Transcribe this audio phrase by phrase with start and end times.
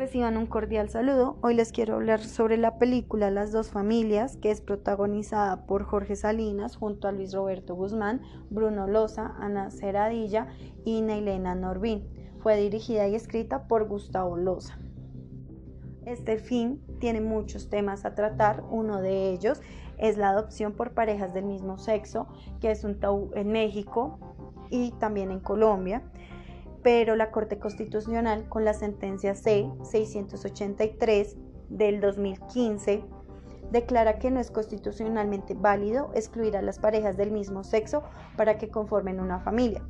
[0.00, 1.36] Reciban un cordial saludo.
[1.42, 6.16] Hoy les quiero hablar sobre la película Las dos familias, que es protagonizada por Jorge
[6.16, 10.46] Salinas junto a Luis Roberto Guzmán, Bruno Loza, Ana Ceradilla
[10.86, 12.08] y Neilena Norbín.
[12.38, 14.78] Fue dirigida y escrita por Gustavo Loza.
[16.06, 18.64] Este film tiene muchos temas a tratar.
[18.70, 19.60] Uno de ellos
[19.98, 22.26] es la adopción por parejas del mismo sexo,
[22.62, 24.18] que es un tabú en México
[24.70, 26.02] y también en Colombia
[26.82, 31.36] pero la Corte Constitucional con la sentencia C-683
[31.68, 33.04] del 2015
[33.70, 38.02] declara que no es constitucionalmente válido excluir a las parejas del mismo sexo
[38.36, 39.82] para que conformen una familia.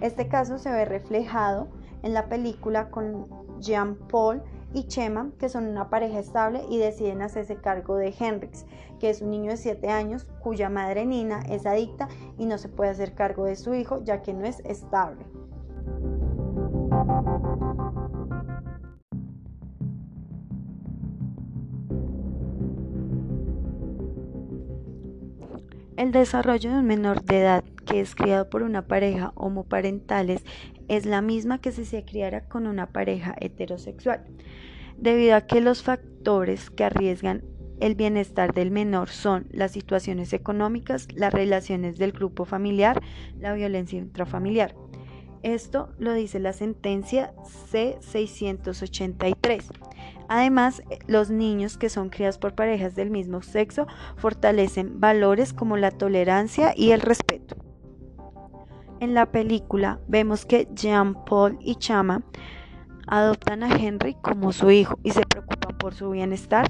[0.00, 1.68] Este caso se ve reflejado
[2.02, 3.26] en la película con
[3.60, 4.42] Jean Paul
[4.74, 8.66] y Chema, que son una pareja estable y deciden hacerse cargo de Henrix,
[9.00, 12.68] que es un niño de 7 años cuya madre Nina es adicta y no se
[12.68, 15.24] puede hacer cargo de su hijo ya que no es estable.
[25.96, 30.44] El desarrollo de un menor de edad que es criado por una pareja homoparentales
[30.88, 34.24] es la misma que si se criara con una pareja heterosexual,
[34.98, 37.44] debido a que los factores que arriesgan
[37.80, 43.00] el bienestar del menor son las situaciones económicas, las relaciones del grupo familiar,
[43.38, 44.74] la violencia intrafamiliar.
[45.46, 47.32] Esto lo dice la sentencia
[47.70, 49.62] C683.
[50.26, 55.92] Además, los niños que son criados por parejas del mismo sexo fortalecen valores como la
[55.92, 57.54] tolerancia y el respeto.
[58.98, 62.24] En la película vemos que Jean Paul y Chama
[63.06, 66.68] adoptan a Henry como su hijo y se preocupan por su bienestar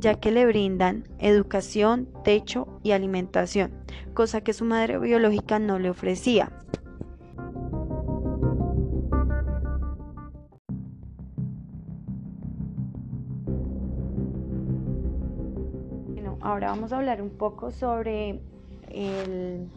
[0.00, 3.72] ya que le brindan educación, techo y alimentación,
[4.14, 6.50] cosa que su madre biológica no le ofrecía.
[16.40, 18.40] Ahora vamos a hablar un poco sobre
[18.88, 19.70] el,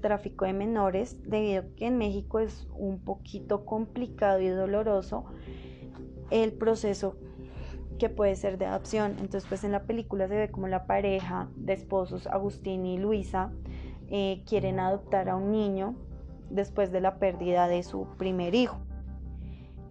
[0.00, 5.24] tráfico de menores, debido a que en México es un poquito complicado y doloroso
[6.30, 7.16] el proceso
[7.98, 9.12] que puede ser de adopción.
[9.20, 13.52] Entonces, pues en la película se ve como la pareja de esposos, Agustín y Luisa,
[14.08, 15.94] eh, quieren adoptar a un niño
[16.48, 18.78] después de la pérdida de su primer hijo.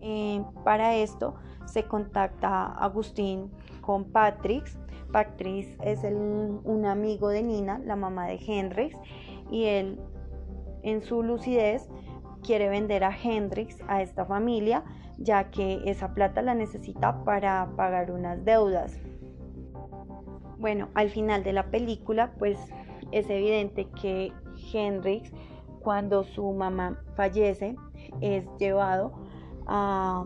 [0.02, 1.36] Eh, para esto
[1.66, 4.66] se contacta Agustín con Patrick,
[5.12, 8.96] Patrice es un amigo de Nina, la mamá de Hendrix,
[9.50, 10.00] y él
[10.84, 11.90] en su lucidez
[12.44, 14.84] quiere vender a Hendrix a esta familia,
[15.18, 18.98] ya que esa plata la necesita para pagar unas deudas.
[20.58, 22.58] Bueno, al final de la película, pues
[23.12, 24.32] es evidente que
[24.74, 25.32] Hendrix,
[25.82, 27.76] cuando su mamá fallece,
[28.22, 29.14] es llevado
[29.68, 30.26] a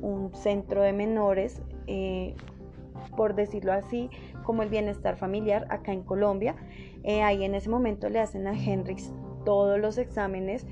[0.00, 2.34] un centro de menores eh,
[3.10, 4.10] por decirlo así,
[4.44, 6.56] como el bienestar familiar acá en Colombia.
[7.02, 9.12] Eh, ahí en ese momento le hacen a Hendrix
[9.44, 10.66] todos los exámenes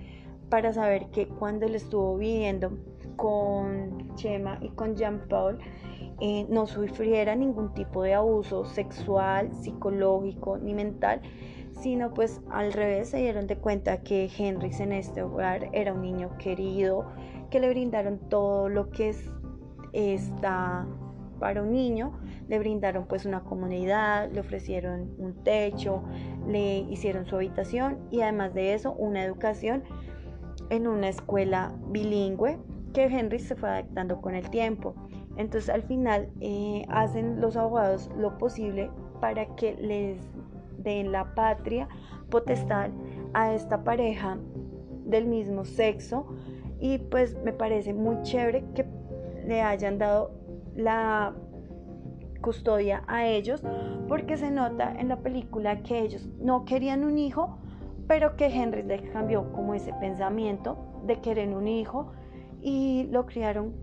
[0.48, 2.72] para saber que cuando él estuvo viviendo
[3.16, 5.58] con Chema y con Jean Paul,
[6.20, 11.20] eh, no sufriera ningún tipo de abuso sexual, psicológico ni mental,
[11.80, 16.02] sino pues al revés se dieron de cuenta que Hendrix en este hogar era un
[16.02, 17.06] niño querido,
[17.50, 19.30] que le brindaron todo lo que es
[19.92, 20.86] esta
[21.42, 22.12] para un niño,
[22.46, 26.04] le brindaron pues una comunidad, le ofrecieron un techo,
[26.46, 29.82] le hicieron su habitación y además de eso una educación
[30.70, 32.60] en una escuela bilingüe
[32.94, 34.94] que Henry se fue adaptando con el tiempo.
[35.36, 38.88] Entonces al final eh, hacen los abogados lo posible
[39.20, 40.20] para que les
[40.78, 41.88] den la patria
[42.30, 42.90] potestad
[43.34, 44.38] a esta pareja
[45.06, 46.24] del mismo sexo
[46.78, 48.86] y pues me parece muy chévere que
[49.44, 50.41] le hayan dado
[50.74, 51.34] la
[52.40, 53.62] custodia a ellos
[54.08, 57.58] porque se nota en la película que ellos no querían un hijo,
[58.06, 62.12] pero que Henry les cambió como ese pensamiento de querer un hijo
[62.60, 63.74] y lo criaron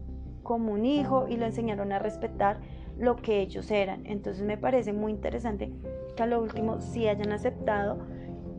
[0.43, 2.59] como un hijo y lo enseñaron a respetar
[2.97, 4.05] lo que ellos eran.
[4.05, 5.71] Entonces me parece muy interesante
[6.15, 7.99] que a lo último sí hayan aceptado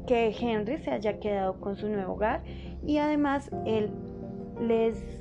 [0.07, 2.43] que Henry se haya quedado con su nuevo hogar
[2.85, 3.91] y además él
[4.61, 5.20] les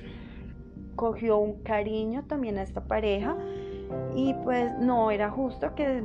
[1.00, 3.38] cogió un cariño también a esta pareja
[4.18, 6.04] y pues no era justo que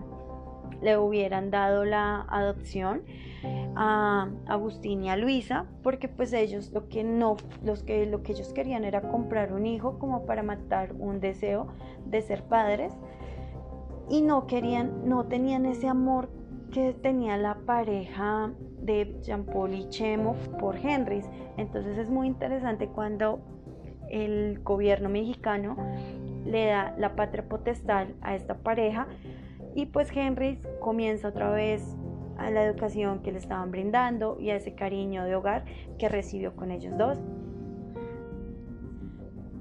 [0.82, 3.02] le hubieran dado la adopción
[3.74, 8.34] a Agustín y a Luisa porque pues ellos lo que no los que lo que
[8.34, 11.66] ellos querían era comprar un hijo como para matar un deseo
[12.06, 12.92] de ser padres
[14.08, 16.28] y no querían no tenían ese amor
[16.70, 21.22] que tenía la pareja de Jean Paul y Chemo por Henry
[21.56, 23.40] entonces es muy interesante cuando
[24.10, 25.76] el gobierno mexicano
[26.44, 29.06] le da la patria potestad a esta pareja
[29.74, 31.96] y pues Henry comienza otra vez
[32.38, 35.64] a la educación que le estaban brindando y a ese cariño de hogar
[35.98, 37.18] que recibió con ellos dos.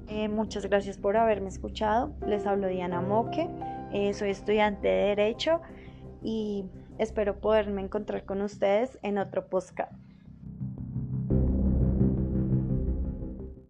[0.08, 2.12] Eh, muchas gracias por haberme escuchado.
[2.26, 3.48] Les hablo Diana Moque.
[3.92, 5.60] Eh, soy estudiante de Derecho
[6.22, 6.64] y
[6.98, 10.03] espero poderme encontrar con ustedes en otro podcast.